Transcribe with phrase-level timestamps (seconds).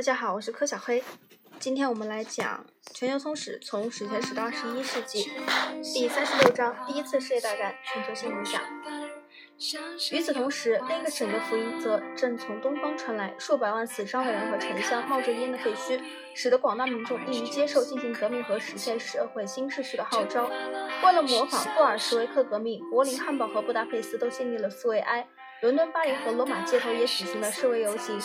[0.00, 1.04] 大家好，我是柯小黑。
[1.58, 5.30] 今天我们来讲全球通史，从史前史到二十一世纪，
[5.92, 8.62] 第三十六章：第一次世界大战全球性影响。
[10.10, 16.00] 与此同时，另一个省的福音则正从东方传来，数百万死伤的人和沉香冒着烟的废墟，
[16.34, 20.48] 使得广大民众易于接受进行革命和实现社会新秩序的号召。
[21.04, 25.28] 为了模仿布尔什维克革命，柏林、汉堡和布达佩斯都建立了苏维埃。
[25.60, 28.18] 伦敦、巴黎和罗马街头也举行了示威游行。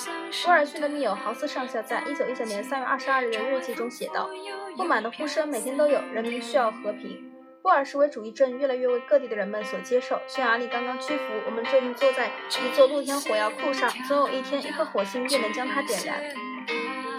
[0.47, 4.29] 威尔逊的密友豪斯上校在一九一九年三月二十二日的日记中写道
[4.77, 7.29] ：“不满的呼声每天都有，人民需要和平。
[7.61, 10.17] 布尔什维主义正越来越为各地的人们所接受。
[10.29, 16.23] 匈牙利刚刚屈服，我们正坐在一座露天火药库上，总有一天一颗火星便能将它点燃。”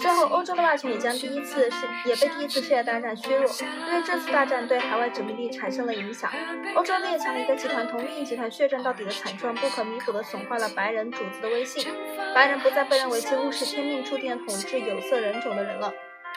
[0.07, 3.53] 最后，欧洲的霸权也将第一次世也被第一次世界大战削弱，
[3.89, 6.31] 因为这次大战对海外殖民地产生了影响。
[6.77, 11.93] 欧洲列强的一个集团同另一集团血战到底的惨状，不可弥补地损坏了白人主子的威信。
[12.33, 15.93] 白人不再被认为几乎是天命注定统治有色人种的人了。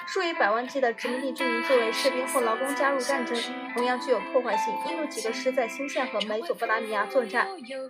[0.07, 3.37] 数以百万计的殖民地居民作为士兵或劳工加入战争，
[3.75, 4.73] 同样具有破坏性。
[4.87, 7.47] 印度几个师在新县和美索不达米亚作战，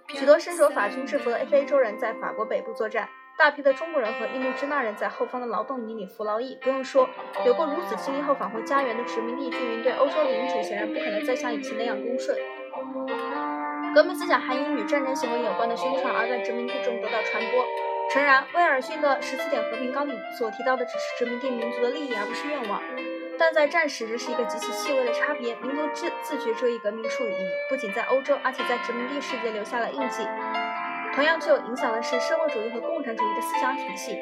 [0.10, 3.08] 许多身着法军制服的非洲人在法国北部作战。
[3.40, 6.60] 大批的中国人和印度支那人在后方的劳动营里服劳役。
[6.62, 7.08] 不用说，
[7.46, 12.38] 有过如此经历后返回家园的殖民地居民，对欧洲领主显然不可能再像以前那样恭顺。
[13.96, 17.64] 革命思想还因与战争行为有关的宣传而在殖民地中得到传播。
[18.12, 22.84] 诚然，威尔逊的十四点和平纲领所提到的只是殖民地民族的利益，而不是愿望。
[23.38, 25.56] 但在战时，这是一个极其细微的差别。
[25.56, 27.34] 民族自自觉这一革命术语，
[27.70, 30.28] 不仅在欧洲，而且在殖民地世界留下了印记。
[31.16, 34.18] 同样具有影响的是社会主义和共产主义的思想体系。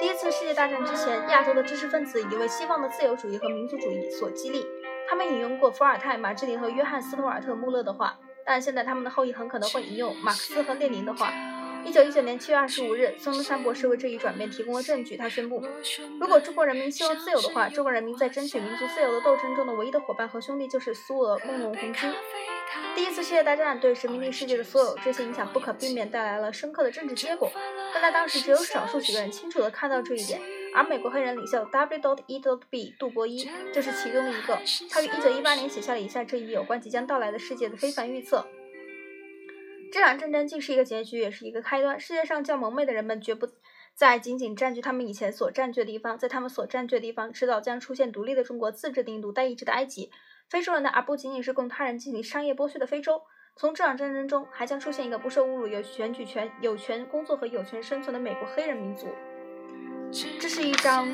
[0.00, 4.64] 第一次世界大战之前，亚洲的知识分子已为西方的自由主义和民族主义所激励。
[5.08, 11.32] 他们引用过伏尔泰、马志林和约翰·斯图尔特·穆勒的话，但现在他们的后裔很可能会引用马克思和列宁的话。
[11.84, 15.16] 一九一九年七月二十五日，孙中山博士为这一转变提供了证据。
[15.16, 15.62] 他宣布，
[16.20, 22.12] 如果中国人民希望自由的话，中国人民在争取民族自由的斗争中的唯一的伙伴和兄弟就是苏俄孟龙红军。
[22.94, 27.50] 第一次世界大战对殖民地世界的所有这些影响不可避免带来了深刻的政治结果，
[27.92, 30.40] 但在当时只有少数几个人清楚地看到这一点，
[30.74, 32.94] 而美国黑人领袖 W.E.B.
[32.98, 34.58] 杜博伊就是其中的一个。
[34.90, 38.46] 他于1918年写下了以下这一有关即将到来的世界的非凡预测：
[39.92, 41.98] 这场战争既是一个结局，也是一个开端。
[41.98, 43.48] 世界上较蒙昧的人们绝不
[43.94, 50.10] 再仅仅占据他们以前所占据的地方，在他们所占据的地方，迟早将出现独立的中国、自治的印度、代议制的埃及。
[50.48, 53.22] 非洲人的，而不仅仅是供他人进行商业剥削的非洲。
[53.54, 59.08] 从这场战争中，还将出现一个不受侮辱、有选举权、有权工作和有权生存的美国黑人民族。
[60.40, 61.06] 这是一章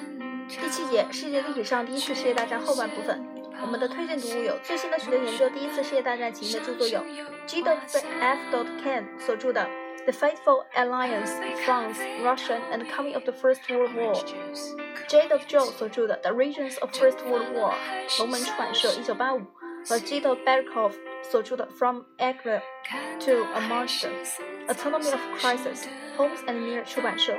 [0.47, 3.25] 第七节，世界历史上第一次世界大战后半部分。
[3.61, 7.03] 我们的推荐读物有最新的许多研究第一次世界大战起因的著作有
[7.47, 7.62] G.
[7.62, 8.65] F.
[8.84, 9.62] Ken 所著的
[10.06, 11.31] 《The Faithful Alliance:
[11.66, 15.28] France, Russia, and the Coming of the First World War》。J.
[15.47, 19.41] Joe 所着的《The Regions of First World War》，龙门出版社，一九八五；
[19.88, 20.22] 和 G.
[20.22, 22.38] Berkov 所着的《From Egg
[23.19, 24.09] to a Monster:
[24.67, 27.35] Autonomy of Crisis》，Holmes and Near 出版社，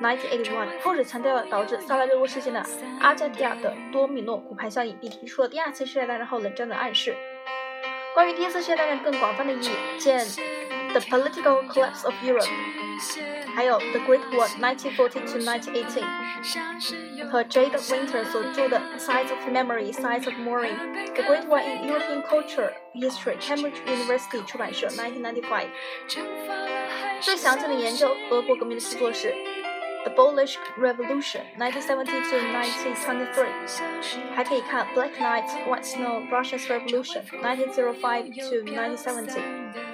[0.00, 0.80] 1981。
[0.82, 2.64] 后者强调了导致萨拉热窝事件的
[3.00, 7.16] 阿加蒂亚的多米诺骨牌效应，并提出了第二次世界大战后冷战的暗示。
[8.14, 10.20] 关于第一次世界大战更广泛的意义，见《
[10.92, 12.46] The Political Collapse of Europe》。
[13.54, 20.76] 还有《The Great War 1914-1918》和 Jade Winter 所着的《Sides of Memory, Sides of Mourning:
[21.14, 25.68] The Great War in European Culture History》，Cambridge University 出版社，1995。
[27.20, 29.32] 最详尽的研究俄国革命的着作是《
[30.04, 33.46] The Bolshevik Revolution, 1917-1923》，
[34.34, 39.38] 还可以看《Black Night, White Snow: Russia's Revolution, 1905-1970》。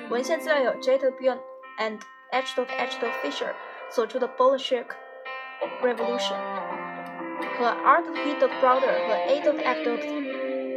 [0.09, 1.39] 文献资料有 Jade Bjorn
[1.79, 2.61] and H.
[2.61, 2.99] H.
[3.23, 3.53] Fisher
[3.89, 4.87] 所着的《Bolshevik
[5.83, 6.35] Revolution》
[7.59, 8.03] 和 R.
[8.03, 8.35] P.
[8.61, 9.41] Browder 和 A.
[9.41, 9.89] F.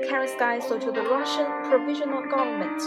[0.04, 2.82] Karensky 所着的《Russian Provisional Government》，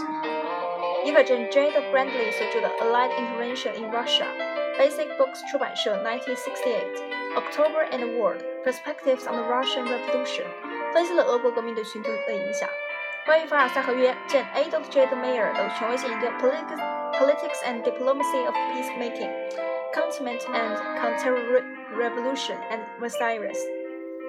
[1.03, 1.71] 伊格镇 J.
[1.91, 10.45] Brandley 所着的《Allied Intervention in Russia》，Basic Books 出版社1968，October and the World: Perspectives on the Russian Revolution，
[10.93, 12.69] 分析了俄国革命对群体的影响。
[13.25, 14.65] 关于凡尔赛合约，见 A.
[14.89, 15.07] J.
[15.07, 19.31] Mayer 的权威性研究《Politics》。Politics and Diplomacy of Peacemaking,
[19.91, 23.57] Continent and Counter-Revolution and Versailles,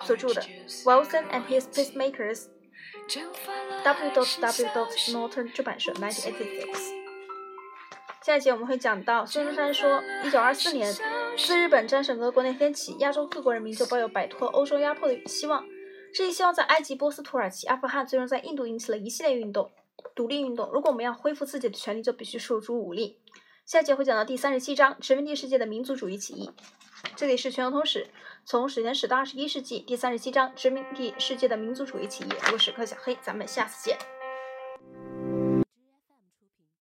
[0.01, 0.41] 所著的
[0.83, 2.47] Wilson and His Peacemakers。
[3.83, 7.03] w w w Norton 出版社，1986。
[8.21, 10.93] 下一节我们会讲到孙中山说，一九二四年
[11.37, 15.65] 自日本战胜俄国那天起，亚洲各国人民就抱有摆脱欧洲压迫的希望。
[16.13, 19.71] 这一希望在埃及、波斯、土耳其、阿富汗，最终在印度引起了一系列运动、
[20.15, 20.69] 独立运动。
[20.71, 23.19] 如果我们要恢复自己的权利，就必须诉诸武力。
[23.65, 26.51] 下节会讲到第三十七章殖民地世界的民族主义起义。
[27.15, 28.07] 这里是全球通史，
[28.43, 32.27] 从史前史到二十一世纪，第三十七章殖民地世界的民族主义起义。
[32.51, 33.97] 我是柯小黑，咱们下次见。